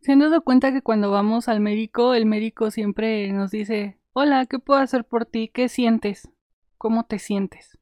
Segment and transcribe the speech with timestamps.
[0.00, 4.46] ¿Se han dado cuenta que cuando vamos al médico, el médico siempre nos dice, hola,
[4.46, 5.48] ¿qué puedo hacer por ti?
[5.48, 6.30] ¿Qué sientes?
[6.76, 7.78] ¿Cómo te sientes?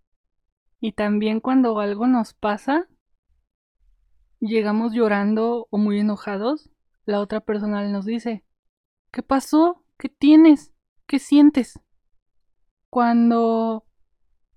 [0.81, 2.89] Y también cuando algo nos pasa,
[4.41, 6.71] llegamos llorando o muy enojados,
[7.05, 8.45] la otra persona nos dice,
[9.13, 9.85] ¿qué pasó?
[9.99, 10.73] ¿Qué tienes?
[11.07, 11.81] ¿Qué sientes?
[12.91, 13.85] Cuando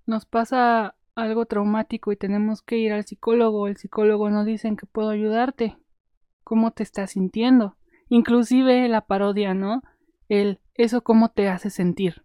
[0.06, 4.86] nos pasa algo traumático y tenemos que ir al psicólogo, el psicólogo nos dice que
[4.86, 5.78] puedo ayudarte.
[6.50, 7.76] ¿Cómo te estás sintiendo?
[8.08, 9.84] Inclusive la parodia, ¿no?
[10.30, 12.24] El eso cómo te hace sentir.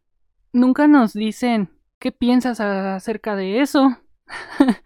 [0.51, 3.98] Nunca nos dicen qué piensas acerca de eso.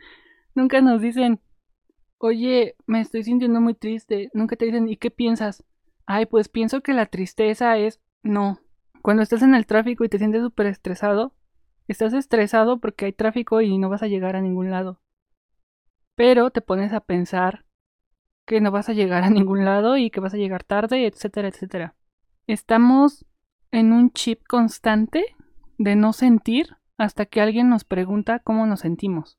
[0.57, 1.41] Nunca nos dicen,
[2.19, 4.29] oye, me estoy sintiendo muy triste.
[4.35, 5.63] Nunca te dicen, ¿y qué piensas?
[6.05, 8.01] Ay, pues pienso que la tristeza es...
[8.25, 8.59] No.
[9.03, 11.33] Cuando estás en el tráfico y te sientes súper estresado,
[11.87, 15.01] estás estresado porque hay tráfico y no vas a llegar a ningún lado.
[16.17, 17.68] Pero te pones a pensar
[18.49, 21.49] que no vas a llegar a ningún lado y que vas a llegar tarde, etcétera,
[21.49, 21.95] etcétera.
[22.47, 23.27] Estamos
[23.71, 25.37] en un chip constante
[25.77, 29.39] de no sentir hasta que alguien nos pregunta cómo nos sentimos.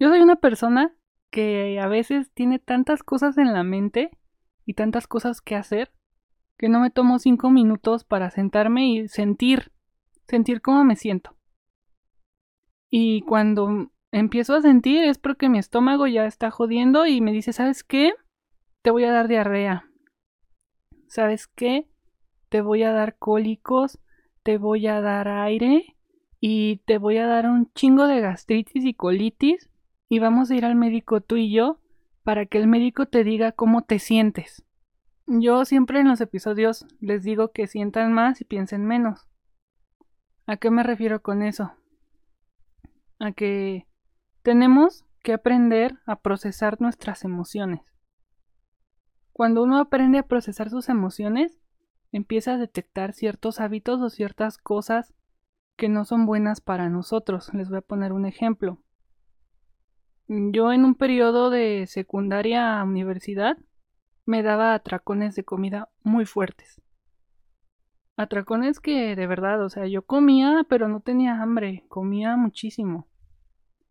[0.00, 0.96] Yo soy una persona
[1.30, 4.10] que a veces tiene tantas cosas en la mente
[4.64, 5.92] y tantas cosas que hacer
[6.56, 9.70] que no me tomo cinco minutos para sentarme y sentir,
[10.28, 11.36] sentir cómo me siento.
[12.88, 17.52] Y cuando empiezo a sentir es porque mi estómago ya está jodiendo y me dice,
[17.52, 18.14] ¿sabes qué?
[18.82, 19.84] Te voy a dar diarrea.
[21.06, 21.86] ¿Sabes qué?
[22.48, 23.98] Te voy a dar cólicos,
[24.42, 25.96] te voy a dar aire
[26.40, 29.68] y te voy a dar un chingo de gastritis y colitis
[30.08, 31.78] y vamos a ir al médico tú y yo
[32.22, 34.64] para que el médico te diga cómo te sientes.
[35.26, 39.28] Yo siempre en los episodios les digo que sientan más y piensen menos.
[40.46, 41.72] ¿A qué me refiero con eso?
[43.18, 43.86] A que
[44.42, 47.82] tenemos que aprender a procesar nuestras emociones.
[49.40, 51.58] Cuando uno aprende a procesar sus emociones,
[52.12, 55.14] empieza a detectar ciertos hábitos o ciertas cosas
[55.78, 57.50] que no son buenas para nosotros.
[57.54, 58.82] Les voy a poner un ejemplo.
[60.28, 63.56] Yo en un periodo de secundaria a universidad
[64.26, 66.82] me daba atracones de comida muy fuertes.
[68.18, 73.08] Atracones que de verdad, o sea, yo comía, pero no tenía hambre, comía muchísimo.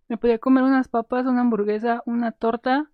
[0.09, 2.91] Me podía comer unas papas, una hamburguesa, una torta,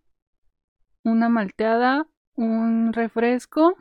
[1.03, 3.75] una malteada, un refresco,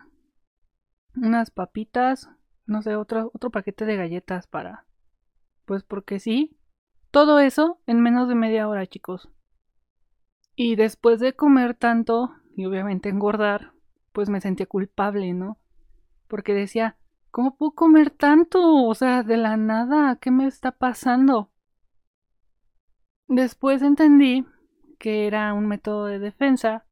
[1.16, 2.28] unas papitas,
[2.66, 4.86] no sé, otro, otro paquete de galletas para...
[5.64, 6.56] Pues porque sí.
[7.10, 9.30] Todo eso en menos de media hora, chicos.
[10.56, 13.72] Y después de comer tanto y obviamente engordar,
[14.12, 15.58] pues me sentía culpable, ¿no?
[16.28, 16.96] Porque decía,
[17.30, 18.84] ¿cómo puedo comer tanto?
[18.84, 21.50] O sea, de la nada, ¿qué me está pasando?
[23.26, 24.46] Después entendí
[24.98, 26.84] que era un método de defensa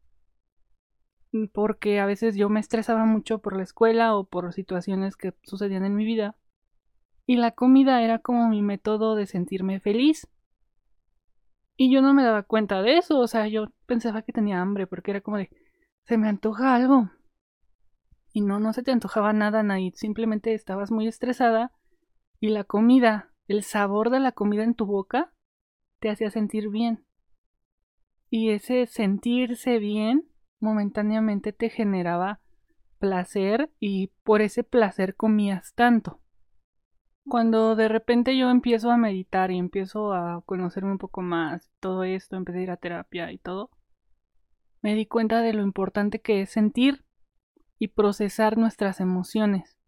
[1.52, 5.84] porque a veces yo me estresaba mucho por la escuela o por situaciones que sucedían
[5.84, 6.36] en mi vida
[7.26, 10.28] y la comida era como mi método de sentirme feliz.
[11.76, 14.86] Y yo no me daba cuenta de eso, o sea, yo pensaba que tenía hambre
[14.86, 15.50] porque era como de,
[16.04, 17.10] se me antoja algo.
[18.32, 21.72] Y no, no se te antojaba nada, Naid, simplemente estabas muy estresada
[22.40, 25.32] y la comida, el sabor de la comida en tu boca,
[26.00, 27.04] te hacía sentir bien.
[28.30, 30.31] Y ese sentirse bien
[30.62, 32.40] momentáneamente te generaba
[32.98, 36.20] placer y por ese placer comías tanto.
[37.26, 42.04] Cuando de repente yo empiezo a meditar y empiezo a conocerme un poco más, todo
[42.04, 43.70] esto, empecé a ir a terapia y todo,
[44.82, 47.04] me di cuenta de lo importante que es sentir
[47.78, 49.78] y procesar nuestras emociones.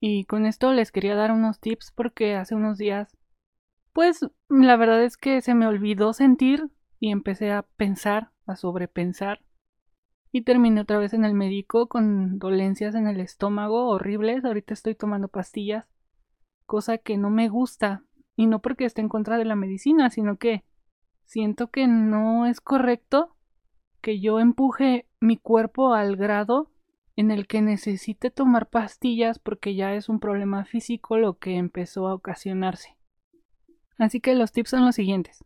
[0.00, 3.16] Y con esto les quería dar unos tips porque hace unos días,
[3.92, 9.40] pues la verdad es que se me olvidó sentir y empecé a pensar, a sobrepensar.
[10.32, 14.44] Y terminé otra vez en el médico con dolencias en el estómago horribles.
[14.44, 15.86] Ahorita estoy tomando pastillas
[16.70, 18.04] cosa que no me gusta.
[18.36, 20.64] Y no porque esté en contra de la medicina, sino que
[21.24, 23.34] siento que no es correcto
[24.00, 26.70] que yo empuje mi cuerpo al grado
[27.16, 32.06] en el que necesite tomar pastillas porque ya es un problema físico lo que empezó
[32.06, 32.96] a ocasionarse.
[33.98, 35.44] Así que los tips son los siguientes.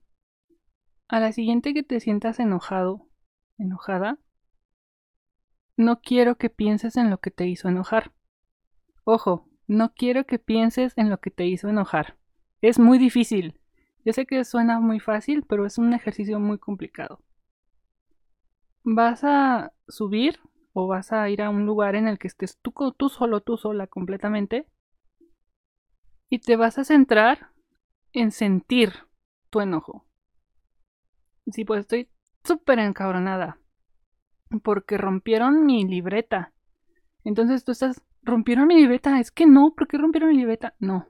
[1.09, 3.09] A la siguiente que te sientas enojado,
[3.59, 4.19] enojada,
[5.77, 8.13] no quiero que pienses en lo que te hizo enojar.
[9.05, 12.17] Ojo, no quiero que pienses en lo que te hizo enojar.
[12.63, 13.61] Es muy difícil.
[14.05, 17.21] Yo sé que suena muy fácil, pero es un ejercicio muy complicado.
[18.83, 20.41] Vas a subir
[20.73, 23.57] o vas a ir a un lugar en el que estés tú, tú solo, tú
[23.57, 24.69] sola completamente.
[26.31, 27.51] Y te vas a centrar
[28.13, 28.93] en sentir
[29.51, 30.07] tu enojo.
[31.47, 32.11] Sí, pues estoy
[32.45, 33.59] súper encabronada.
[34.63, 36.53] porque rompieron mi libreta.
[37.25, 40.75] Entonces tú estás, rompieron mi libreta, es que no, ¿por qué rompieron mi libreta?
[40.79, 41.09] No.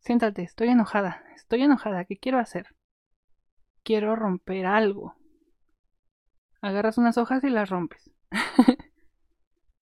[0.00, 2.74] Siéntate, estoy enojada, estoy enojada, ¿qué quiero hacer?
[3.84, 5.14] Quiero romper algo.
[6.60, 8.10] Agarras unas hojas y las rompes.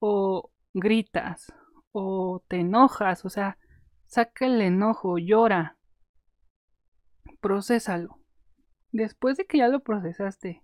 [0.00, 1.52] o gritas,
[1.92, 3.58] o te enojas, o sea,
[4.06, 5.78] saca el enojo, llora,
[7.40, 8.21] procésalo.
[8.92, 10.62] Después de que ya lo procesaste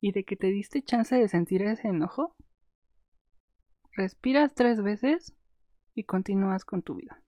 [0.00, 2.34] y de que te diste chance de sentir ese enojo,
[3.92, 5.34] respiras tres veces
[5.94, 7.22] y continúas con tu vida.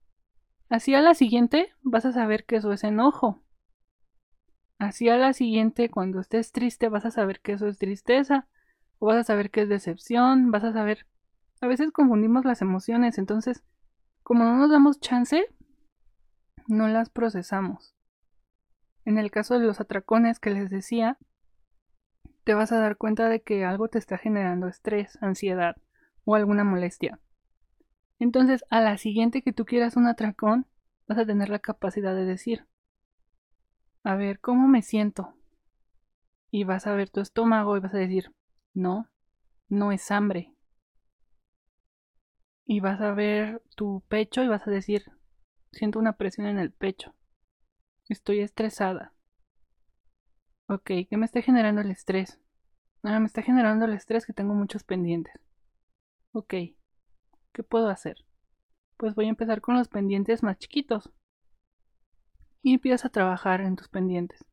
[0.71, 3.43] Así a la siguiente vas a saber que eso es enojo.
[4.79, 8.49] Así a la siguiente, cuando estés triste, vas a saber que eso es tristeza.
[8.99, 10.50] O vas a saber que es decepción.
[10.50, 11.06] Vas a saber.
[11.61, 13.19] A veces confundimos las emociones.
[13.19, 13.62] Entonces,
[14.23, 15.47] como no nos damos chance,
[16.67, 17.94] no las procesamos.
[19.05, 21.19] En el caso de los atracones que les decía,
[22.45, 25.77] te vas a dar cuenta de que algo te está generando estrés, ansiedad
[26.25, 27.19] o alguna molestia.
[28.19, 30.67] Entonces, a la siguiente que tú quieras un atracón,
[31.09, 32.67] vas a tener la capacidad de decir,
[34.03, 35.35] a ver, ¿cómo me siento?
[36.51, 38.33] Y vas a ver tu estómago y vas a decir,
[38.75, 39.09] no,
[39.69, 40.55] no es hambre.
[42.67, 45.05] Y vas a ver tu pecho y vas a decir,
[45.73, 47.15] siento una presión en el pecho.
[48.09, 49.15] Estoy estresada.
[50.67, 52.39] Ok, ¿qué me está generando el estrés?
[53.03, 55.41] Ah, me está generando el estrés que tengo muchos pendientes.
[56.33, 56.55] Ok,
[57.53, 58.27] ¿qué puedo hacer?
[58.99, 61.11] Pues voy a empezar con los pendientes más chiquitos.
[62.61, 64.45] Y empiezas a trabajar en tus pendientes.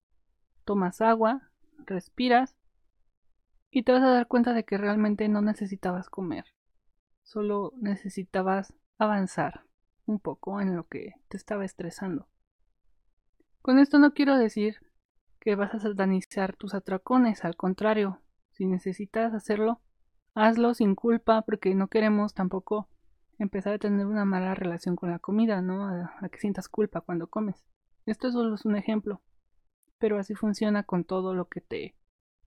[0.63, 1.51] Tomas agua,
[1.85, 2.55] respiras
[3.69, 6.45] y te vas a dar cuenta de que realmente no necesitabas comer.
[7.23, 9.65] Solo necesitabas avanzar
[10.05, 12.29] un poco en lo que te estaba estresando.
[13.61, 14.77] Con esto no quiero decir
[15.39, 18.19] que vas a satanizar tus atracones, al contrario,
[18.51, 19.81] si necesitas hacerlo,
[20.33, 22.87] hazlo sin culpa porque no queremos tampoco
[23.37, 25.87] empezar a tener una mala relación con la comida, ¿no?
[25.87, 27.63] A, que sientas culpa cuando comes.
[28.05, 29.21] Esto solo es un ejemplo,
[29.99, 31.95] pero así funciona con todo lo que te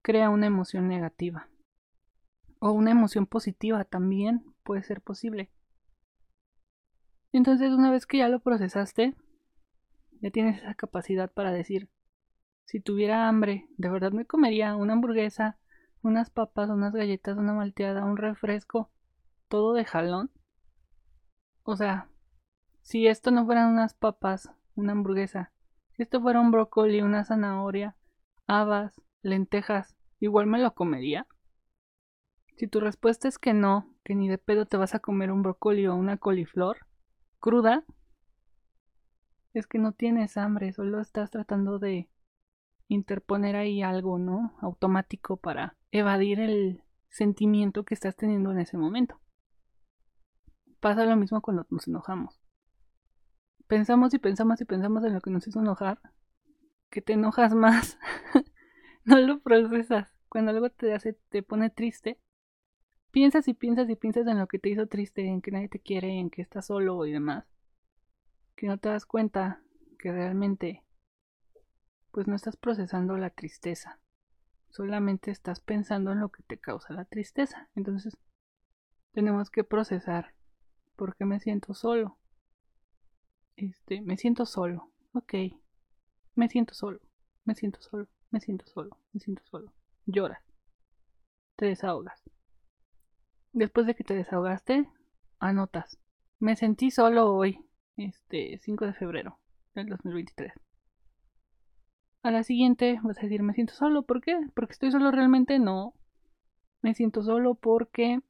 [0.02, 1.48] crea una emoción negativa.
[2.58, 5.50] O una emoción positiva también puede ser posible.
[7.32, 9.14] Entonces, una vez que ya lo procesaste,
[10.24, 11.90] ya tienes esa capacidad para decir,
[12.64, 15.58] si tuviera hambre, de verdad me comería una hamburguesa,
[16.00, 18.90] unas papas, unas galletas, una malteada, un refresco,
[19.48, 20.30] todo de jalón.
[21.62, 22.08] O sea,
[22.80, 25.52] si esto no fueran unas papas, una hamburguesa,
[25.92, 27.94] si esto fuera un brócoli, una zanahoria,
[28.46, 31.26] habas, lentejas, igual me lo comería.
[32.56, 35.42] Si tu respuesta es que no, que ni de pedo te vas a comer un
[35.42, 36.78] brócoli o una coliflor
[37.40, 37.84] cruda,
[39.54, 42.08] es que no tienes hambre, solo estás tratando de
[42.88, 44.56] interponer ahí algo, ¿no?
[44.60, 49.20] Automático para evadir el sentimiento que estás teniendo en ese momento.
[50.80, 52.40] Pasa lo mismo cuando nos enojamos.
[53.68, 56.00] Pensamos y pensamos y pensamos en lo que nos hizo enojar,
[56.90, 57.98] que te enojas más.
[59.04, 60.12] no lo procesas.
[60.28, 62.20] Cuando algo te hace, te pone triste,
[63.12, 65.78] piensas y piensas y piensas en lo que te hizo triste, en que nadie te
[65.78, 67.53] quiere, en que estás solo y demás
[68.56, 69.60] que no te das cuenta
[69.98, 70.84] que realmente
[72.10, 73.98] pues no estás procesando la tristeza.
[74.70, 77.68] Solamente estás pensando en lo que te causa la tristeza.
[77.74, 78.16] Entonces,
[79.12, 80.34] tenemos que procesar
[80.94, 82.18] por qué me siento solo.
[83.56, 84.92] Este, me siento solo.
[85.12, 85.34] Ok.
[86.34, 87.00] Me siento solo.
[87.44, 88.08] Me siento solo.
[88.30, 88.98] Me siento solo.
[89.12, 89.72] Me siento solo.
[90.06, 90.42] Lloras.
[91.56, 92.22] Te desahogas.
[93.52, 94.88] Después de que te desahogaste,
[95.38, 95.98] anotas.
[96.40, 97.63] Me sentí solo hoy
[97.96, 99.38] este 5 de febrero
[99.74, 100.52] del 2023.
[102.22, 104.38] A la siguiente vas a decir, me siento solo, ¿por qué?
[104.54, 105.94] Porque estoy solo realmente no.
[106.80, 108.20] Me siento solo porque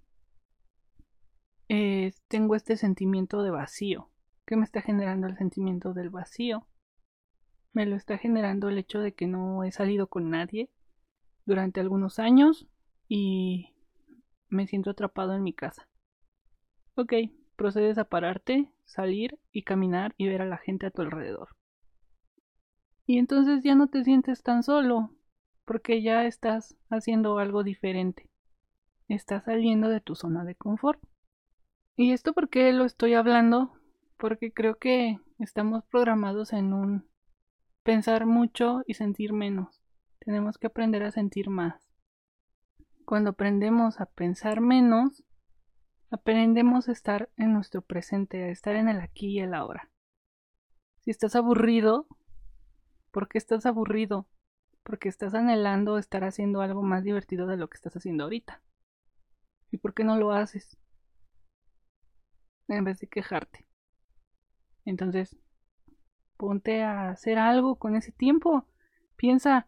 [1.69, 4.11] eh, tengo este sentimiento de vacío.
[4.47, 6.67] ¿Qué me está generando el sentimiento del vacío?
[7.73, 10.71] Me lo está generando el hecho de que no he salido con nadie
[11.47, 12.69] durante algunos años
[13.09, 13.75] y
[14.49, 15.89] me siento atrapado en mi casa.
[16.95, 17.13] Ok,
[17.57, 21.49] procedes a pararte, salir y caminar y ver a la gente a tu alrededor.
[23.07, 25.11] Y entonces ya no te sientes tan solo,
[25.65, 28.31] porque ya estás haciendo algo diferente.
[29.09, 31.01] Estás saliendo de tu zona de confort.
[31.97, 33.73] ¿Y esto por qué lo estoy hablando?
[34.17, 37.07] Porque creo que estamos programados en un
[37.83, 39.83] pensar mucho y sentir menos.
[40.19, 41.91] Tenemos que aprender a sentir más.
[43.05, 45.24] Cuando aprendemos a pensar menos,
[46.15, 49.91] Aprendemos a estar en nuestro presente, a estar en el aquí y el ahora.
[51.01, 52.07] Si estás aburrido,
[53.11, 54.29] ¿por qué estás aburrido?
[54.85, 58.63] Porque estás anhelando estar haciendo algo más divertido de lo que estás haciendo ahorita.
[59.73, 60.79] ¿Y por qué no lo haces?
[62.69, 63.67] En vez de quejarte.
[64.85, 65.37] Entonces,
[66.37, 68.69] ponte a hacer algo con ese tiempo.
[69.17, 69.67] Piensa,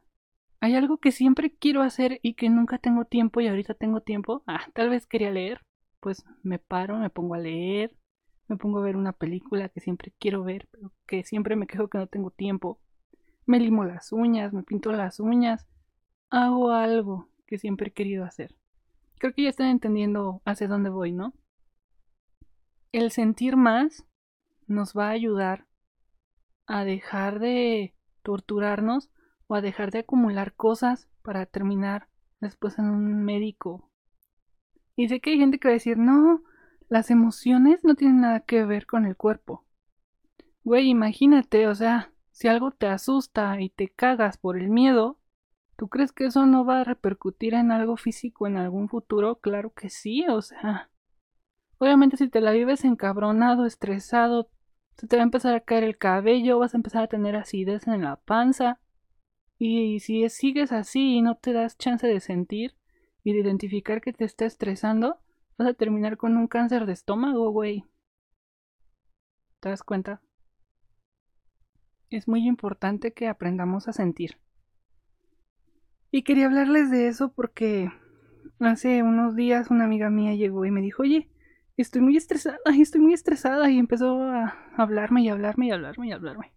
[0.61, 4.45] hay algo que siempre quiero hacer y que nunca tengo tiempo y ahorita tengo tiempo.
[4.47, 5.66] Ah, tal vez quería leer.
[6.07, 7.93] Pues me paro, me pongo a leer,
[8.47, 11.89] me pongo a ver una película que siempre quiero ver, pero que siempre me quejo
[11.89, 12.79] que no tengo tiempo.
[13.45, 15.67] Me limo las uñas, me pinto las uñas.
[16.31, 18.55] Hago algo que siempre he querido hacer.
[19.19, 21.35] Creo que ya están entendiendo hacia dónde voy, ¿no?
[22.93, 24.05] El sentir más
[24.69, 25.67] nos va a ayudar
[26.69, 29.11] a dejar de torturarnos
[29.49, 32.07] o a dejar de acumular cosas para terminar
[32.41, 33.91] después en un médico.
[34.97, 36.43] Y sé que hay gente que va a decir, no,
[36.89, 39.65] las emociones no tienen nada que ver con el cuerpo.
[40.65, 45.19] Güey, imagínate, o sea, si algo te asusta y te cagas por el miedo,
[45.77, 49.37] ¿tú crees que eso no va a repercutir en algo físico en algún futuro?
[49.37, 50.91] Claro que sí, o sea.
[51.79, 54.49] Obviamente si te la vives encabronado, estresado,
[54.97, 57.87] se te va a empezar a caer el cabello, vas a empezar a tener acidez
[57.87, 58.81] en la panza.
[59.59, 62.75] Y si sigues así y no te das chance de sentir
[63.27, 65.19] y de identificar que te está estresando,
[65.59, 67.85] vas a terminar con un cáncer de estómago, güey.
[69.59, 70.23] ¿Te das cuenta?
[72.09, 74.39] Es muy importante que aprendamos a sentir.
[76.13, 77.91] Y quería hablarles de eso porque
[78.61, 81.29] hace unos días una amiga mía llegó y me dijo, oye,
[81.77, 86.13] estoy muy estresada, estoy muy estresada y empezó a hablarme y hablarme y hablarme y
[86.13, 86.53] hablarme.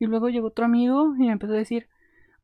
[0.00, 1.88] Y luego llegó otro amigo y me empezó a decir,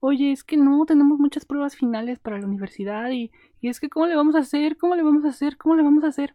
[0.06, 3.32] oye, es que no, tenemos muchas pruebas finales para la universidad y,
[3.62, 4.76] es que ¿cómo le vamos a hacer?
[4.76, 5.56] ¿Cómo le vamos a hacer?
[5.56, 6.34] ¿Cómo le vamos a hacer?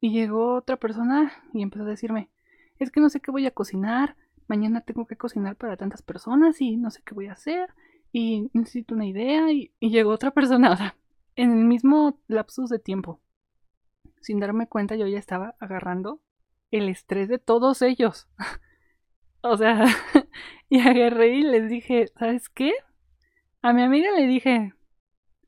[0.00, 2.30] Y llegó otra persona y empezó a decirme,
[2.78, 4.16] es que no sé qué voy a cocinar,
[4.48, 7.68] mañana tengo que cocinar para tantas personas y no sé qué voy a hacer
[8.12, 10.96] y necesito una idea y, y llegó otra persona, o sea,
[11.36, 13.20] en el mismo lapsus de tiempo.
[14.22, 16.22] Sin darme cuenta yo ya estaba agarrando
[16.70, 18.26] el estrés de todos ellos.
[19.42, 19.84] o sea,
[20.70, 22.72] y agarré y les dije, ¿sabes qué?
[23.62, 24.74] A mi amiga le dije,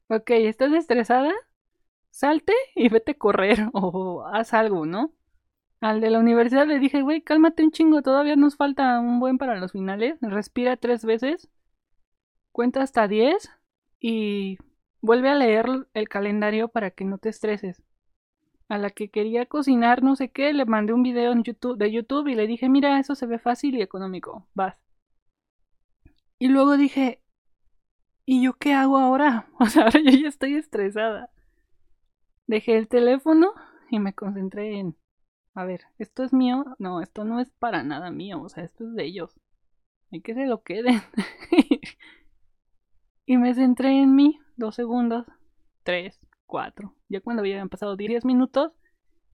[0.08, 1.32] ok, ¿estás estresada?
[2.10, 5.12] Salte y vete a correr o haz algo, ¿no?
[5.80, 9.36] Al de la universidad le dije, güey, cálmate un chingo, todavía nos falta un buen
[9.36, 10.18] para los finales.
[10.22, 11.50] Respira tres veces,
[12.52, 13.50] cuenta hasta diez
[14.00, 14.58] y
[15.00, 17.82] vuelve a leer el calendario para que no te estreses.
[18.68, 22.34] A la que quería cocinar no sé qué, le mandé un video de YouTube y
[22.36, 24.78] le dije, mira, eso se ve fácil y económico, vas.
[26.38, 27.23] Y luego dije,
[28.26, 29.48] ¿Y yo qué hago ahora?
[29.60, 31.30] O sea, ahora yo ya estoy estresada.
[32.46, 33.52] Dejé el teléfono
[33.90, 34.96] y me concentré en,
[35.54, 36.64] a ver, ¿esto es mío?
[36.78, 39.30] No, esto no es para nada mío, o sea, esto es de ellos.
[40.12, 41.00] Hay que se lo queden.
[43.26, 45.26] y me centré en mí, dos segundos,
[45.82, 46.94] tres, cuatro.
[47.08, 48.72] Ya cuando habían pasado diez minutos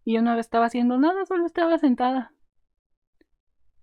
[0.04, 2.32] y yo no estaba haciendo nada, solo estaba sentada.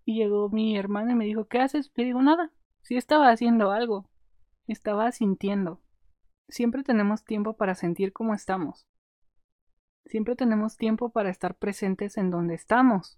[0.06, 1.92] Y llegó mi hermana y me dijo, ¿qué haces?
[1.96, 4.10] Le digo, nada, sí estaba haciendo algo.
[4.68, 5.82] Estaba sintiendo.
[6.50, 8.86] Siempre tenemos tiempo para sentir cómo estamos.
[10.06, 13.18] Siempre tenemos tiempo para estar presentes en donde estamos.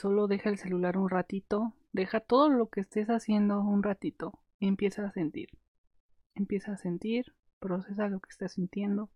[0.00, 4.68] Solo deja el celular un ratito, deja todo lo que estés haciendo un ratito y
[4.68, 5.50] empieza a sentir.
[6.34, 9.10] Empieza a sentir, procesa lo que estás sintiendo.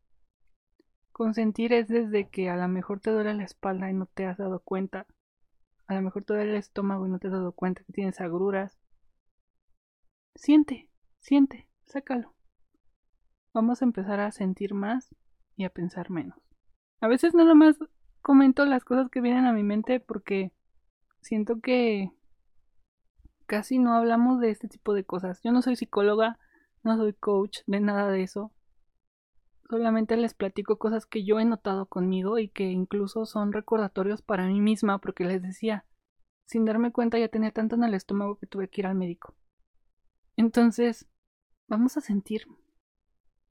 [1.12, 4.37] Consentir es desde que a lo mejor te duele la espalda y no te has
[4.37, 5.06] dado cuenta.
[5.87, 8.21] A lo mejor te duele el estómago y no te has dado cuenta que tienes
[8.21, 8.78] agruras.
[10.36, 12.34] Siente, siente, sácalo.
[13.54, 15.14] Vamos a empezar a sentir más
[15.56, 16.38] y a pensar menos.
[17.00, 17.78] A veces nada más
[18.20, 20.52] comento las cosas que vienen a mi mente porque
[21.22, 22.12] siento que
[23.46, 25.40] casi no hablamos de este tipo de cosas.
[25.42, 26.38] Yo no soy psicóloga,
[26.82, 28.52] no soy coach de nada de eso.
[29.70, 34.46] Solamente les platico cosas que yo he notado conmigo y que incluso son recordatorios para
[34.46, 35.86] mí misma porque les decía,
[36.44, 39.34] sin darme cuenta ya tenía tanto en el estómago que tuve que ir al médico.
[40.36, 41.08] Entonces,
[41.66, 42.46] vamos a sentir,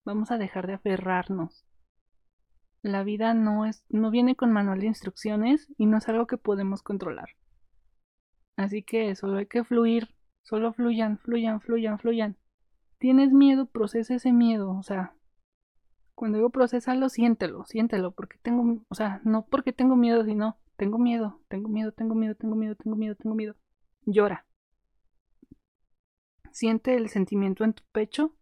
[0.03, 1.65] vamos a dejar de aferrarnos.
[2.81, 6.37] La vida no es, no viene con manual de instrucciones y no es algo que
[6.37, 7.29] podemos controlar.
[8.55, 10.09] Así que solo hay que fluir,
[10.43, 12.37] solo fluyan, fluyan, fluyan, fluyan.
[12.99, 15.15] Tienes miedo, procesa ese miedo, o sea,
[16.15, 20.97] cuando digo procesalo, siéntelo, siéntelo, porque tengo, o sea, no porque tengo miedo, sino tengo
[20.97, 23.55] miedo, tengo miedo, tengo miedo, tengo miedo, tengo miedo, tengo miedo.
[24.05, 24.45] Llora.
[26.55, 28.33] Siente el sentimiento en tu pecho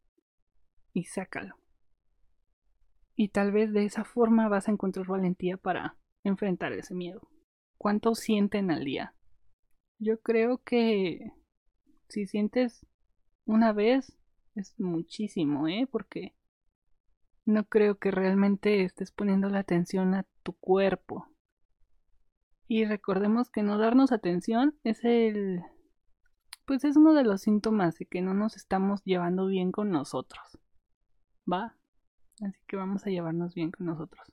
[0.93, 1.55] y sácalo.
[3.15, 7.27] Y tal vez de esa forma vas a encontrar valentía para enfrentar ese miedo.
[7.79, 9.15] ¿Cuánto sienten al día?
[9.97, 11.31] Yo creo que
[12.07, 12.85] si sientes
[13.45, 14.15] una vez
[14.53, 15.87] es muchísimo, ¿eh?
[15.91, 16.35] Porque
[17.45, 21.29] no creo que realmente estés poniendo la atención a tu cuerpo.
[22.67, 25.63] Y recordemos que no darnos atención es el...
[26.65, 30.59] Pues es uno de los síntomas de que no nos estamos llevando bien con nosotros.
[31.51, 31.75] ¿Va?
[32.41, 34.25] Así que vamos a llevarnos bien con nosotros.